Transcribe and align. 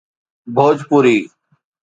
Bhojpuri 0.55 1.15